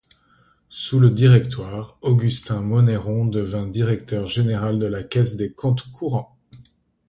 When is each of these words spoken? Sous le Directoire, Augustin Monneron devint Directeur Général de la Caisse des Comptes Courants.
Sous 0.69 0.99
le 0.99 1.11
Directoire, 1.11 1.99
Augustin 2.01 2.61
Monneron 2.63 3.27
devint 3.27 3.67
Directeur 3.67 4.25
Général 4.25 4.79
de 4.79 4.87
la 4.87 5.03
Caisse 5.03 5.35
des 5.35 5.51
Comptes 5.53 5.91
Courants. 5.91 6.35